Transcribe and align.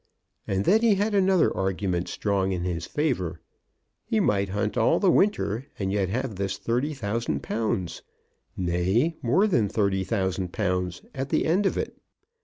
And 0.47 0.65
then 0.65 0.81
he 0.81 0.95
had 0.95 1.13
another 1.13 1.55
argument 1.55 2.07
strong 2.07 2.53
in 2.53 2.63
his 2.63 2.87
favour. 2.87 3.39
He 4.03 4.19
might 4.19 4.49
hunt 4.49 4.75
all 4.75 4.99
the 4.99 5.11
winter 5.11 5.67
and 5.77 5.91
yet 5.91 6.09
have 6.09 6.37
this 6.37 6.57
thirty 6.57 6.95
thousand 6.95 7.43
pounds, 7.43 8.01
nay, 8.57 9.17
more 9.21 9.45
than 9.45 9.69
thirty 9.69 10.03
thousand 10.03 10.51
pounds 10.53 11.03
at 11.13 11.29
the 11.29 11.45
end 11.45 11.67
of 11.67 11.77
it. 11.77 11.95